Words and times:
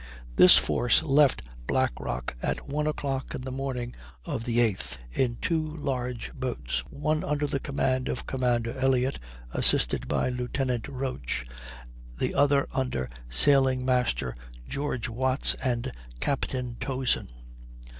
This 0.35 0.57
force 0.57 1.03
left 1.03 1.43
Black 1.67 1.91
Rock 1.99 2.35
at 2.41 2.67
one 2.67 2.87
o'clock 2.87 3.35
on 3.35 3.41
the 3.41 3.51
morning 3.51 3.93
of 4.25 4.45
the 4.45 4.57
8th 4.57 4.97
in 5.11 5.37
two 5.43 5.75
large 5.75 6.33
boats, 6.33 6.79
one 6.89 7.23
under 7.23 7.45
the 7.45 7.59
command 7.59 8.09
of 8.09 8.25
Commander 8.25 8.75
Elliott, 8.79 9.19
assisted 9.53 10.07
by 10.07 10.29
Lieutenant 10.29 10.87
Roach, 10.87 11.45
the 12.17 12.33
other 12.33 12.67
under 12.73 13.11
Sailing 13.29 13.85
master 13.85 14.35
George 14.67 15.07
Watts 15.07 15.53
and 15.63 15.91
Captain 16.19 16.77
Towson. 16.79 17.27